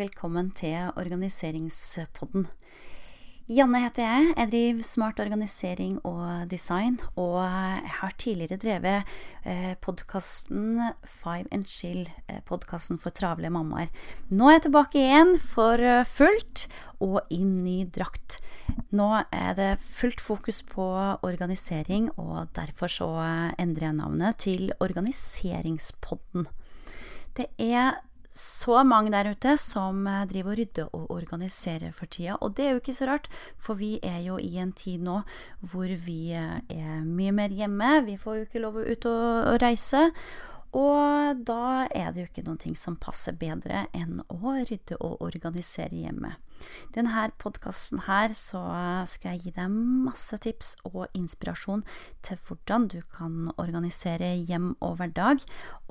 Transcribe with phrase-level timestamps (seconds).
[0.00, 2.46] velkommen til organiseringspodden.
[3.50, 4.26] Janne heter jeg.
[4.36, 7.00] Jeg driver smart organisering og design.
[7.18, 9.08] Og jeg har tidligere drevet
[9.42, 13.90] eh, podkasten Five and Chill, eh, podkasten for travle mammaer.
[14.30, 16.68] Nå er jeg tilbake igjen for eh, fullt
[17.02, 18.38] og i ny drakt.
[18.94, 20.86] Nå er det fullt fokus på
[21.26, 23.10] organisering, og derfor så
[23.58, 26.46] endrer jeg navnet til Organiseringspodden.
[27.34, 27.98] Det er
[28.30, 32.36] så mange der ute som eh, driver og rydder og organiserer for tida.
[32.40, 33.26] Og det er jo ikke så rart,
[33.58, 35.20] for vi er jo i en tid nå
[35.72, 38.04] hvor vi eh, er mye mer hjemme.
[38.06, 40.10] Vi får jo ikke lov å ut og, reise.
[40.76, 45.22] Og da er det jo ikke noen ting som passer bedre enn å rydde og
[45.24, 46.36] organisere hjemme.
[46.94, 49.72] Denne podkasten skal jeg gi deg
[50.06, 51.82] masse tips og inspirasjon
[52.26, 55.42] til hvordan du kan organisere hjem og hverdag.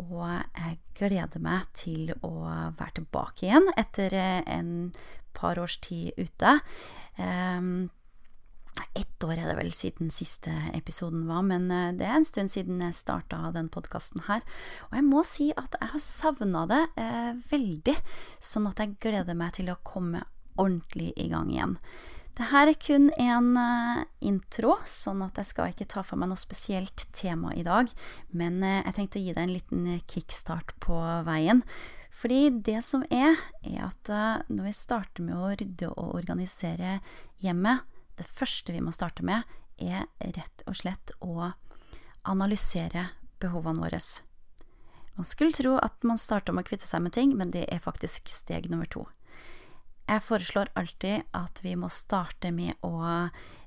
[0.06, 2.34] Og jeg gleder meg til å
[2.78, 4.94] være tilbake igjen etter en
[5.34, 6.60] par års tid ute.
[7.20, 7.90] Um,
[8.98, 12.52] ett år er det vel siden siste episoden var, men eh, det er en stund
[12.54, 14.46] siden jeg starta den podkasten her.
[14.90, 17.98] Og jeg må si at jeg har savna det eh, veldig,
[18.52, 20.24] sånn at jeg gleder meg til å komme
[20.60, 21.78] ordentlig i gang igjen.
[22.40, 26.30] Det her er kun en uh, intro, sånn at jeg skal ikke ta for meg
[26.32, 27.90] noe spesielt tema i dag.
[28.32, 31.66] Men uh, jeg tenkte å gi deg en liten kickstart på veien.
[32.16, 37.02] Fordi det som er, er at uh, når vi starter med å rydde og organisere
[37.44, 37.84] hjemmet,
[38.20, 39.48] det første vi må starte med,
[39.80, 41.54] er rett og slett å
[42.28, 43.10] analysere
[43.40, 44.02] behovene våre.
[45.16, 47.82] Man skulle tro at man starter med å kvitte seg med ting, men det er
[47.84, 49.06] faktisk steg nummer to.
[50.10, 52.94] Jeg foreslår alltid at vi må starte med å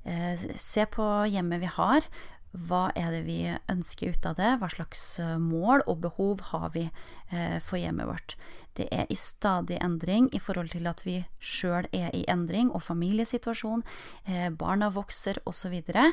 [0.03, 2.09] eh, se på hjemmet vi har,
[2.53, 3.39] hva er det vi
[3.73, 4.51] ønsker ut av det?
[4.61, 6.85] Hva slags eh, mål og behov har vi
[7.31, 8.37] eh, for hjemmet vårt?
[8.77, 12.85] Det er i stadig endring i forhold til at vi sjøl er i endring, og
[12.85, 13.85] familiesituasjon,
[14.29, 15.81] eh, barna vokser osv.
[15.89, 16.09] Så,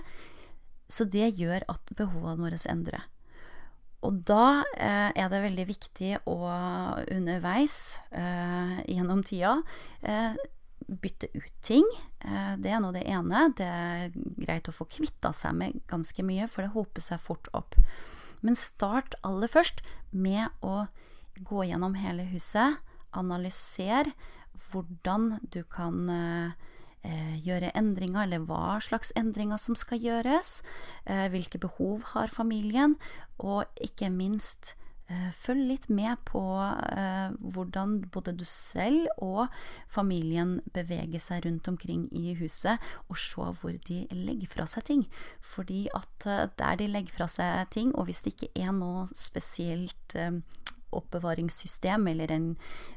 [0.87, 3.03] så det gjør at behovene våre endrer.
[4.07, 6.37] Og da eh, er det veldig viktig å
[7.11, 9.57] underveis eh, gjennom tida
[9.99, 10.39] eh,
[11.01, 11.85] bytte ut ting.
[12.19, 13.47] Eh, det er nå det ene.
[13.57, 17.49] Det er greit å få kvitta seg med ganske mye, for det hoper seg fort
[17.53, 17.77] opp.
[18.41, 20.87] Men start aller først med å
[21.45, 22.79] gå gjennom hele huset.
[23.15, 24.11] Analyser
[24.69, 30.59] hvordan du kan eh, gjøre endringer, eller hva slags endringer som skal gjøres.
[31.05, 32.97] Eh, hvilke behov har familien,
[33.39, 34.88] og ikke minst Eh,
[35.33, 39.47] følg litt med på eh, hvordan både du selv og
[39.89, 42.77] familien beveger seg rundt omkring i huset,
[43.09, 45.05] og se hvor de legger fra seg ting.
[45.41, 49.07] Fordi at eh, der de legger fra seg ting, og hvis det ikke er noe
[49.17, 50.41] spesielt eh,
[50.95, 52.47] oppbevaringssystem, eller en,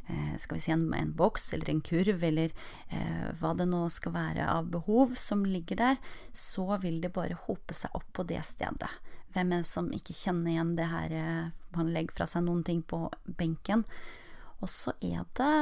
[0.08, 2.52] eh, skal vi si en, en, boks eller en kurv, eller
[2.88, 6.00] eh, hva det nå skal være av behov som ligger der,
[6.32, 8.92] så vil det bare hope seg opp på det stedet.
[9.32, 11.14] Hvem er det som ikke kjenner igjen det her
[11.72, 13.84] Man eh, legger fra seg noen ting på benken.
[14.62, 15.52] Og så er det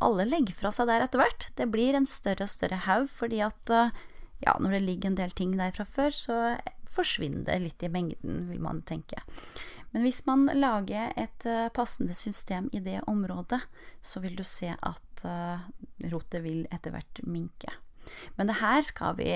[0.00, 1.50] Alle legger fra seg der etter hvert.
[1.56, 3.92] Det blir en større og større haug, fordi at eh,
[4.40, 6.38] ja, når det ligger en del ting der fra før, så
[6.90, 9.20] forsvinner det litt i mengden, vil man tenke.
[9.92, 13.58] Men hvis man lager et uh, passende system i det området,
[14.00, 15.24] så vil du se at
[16.08, 17.74] rotet vil etter hvert minke.
[18.36, 19.30] Men det her skal vi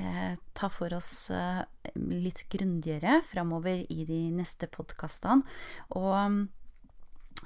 [0.00, 1.62] eh, ta for oss eh,
[1.96, 5.44] litt grundigere framover i de neste podkastene.
[5.98, 6.46] Og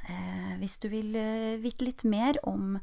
[0.08, 1.14] eh, hvis du vil
[1.62, 2.78] vite litt mer om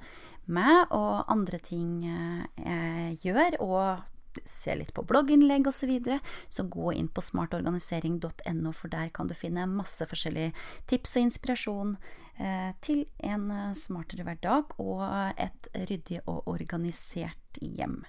[0.51, 6.63] meg og andre ting jeg gjør, og se litt på blogginnlegg osv., så, videre, så
[6.71, 10.53] gå inn på smartorganisering.no, for der kan du finne masse forskjellige
[10.91, 11.95] tips og inspirasjon
[12.81, 15.03] til en smartere hverdag og
[15.35, 18.01] et ryddig og organisert hjem.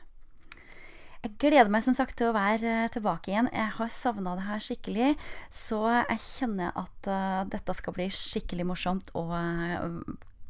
[1.22, 3.48] Jeg gleder meg som sagt til å være eh, tilbake igjen.
[3.54, 5.12] Jeg har savna det her skikkelig.
[5.54, 9.12] Så jeg kjenner at uh, dette skal bli skikkelig morsomt.
[9.14, 10.00] å uh,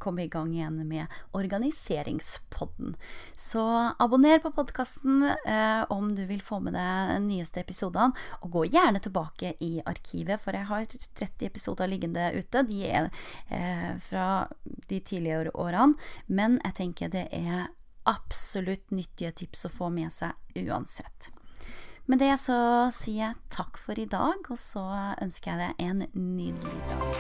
[0.02, 2.96] komme i gang igjen med Organiseringspodden.
[3.37, 3.60] Så
[4.02, 8.16] abonner på podkasten uh, om du vil få med deg de nyeste episodene.
[8.40, 12.64] Og gå gjerne tilbake i arkivet, for jeg har 30 episoder liggende ute.
[12.64, 13.12] De er
[14.08, 14.48] fra
[14.88, 16.00] de tidligere årene.
[16.32, 17.69] Men jeg tenker det er
[18.08, 20.32] absolutt nyttige tips å få med seg
[20.64, 21.31] uansett.
[22.10, 24.82] Med det så sier jeg takk for i dag, og så
[25.22, 27.10] ønsker jeg deg en nydelig dag.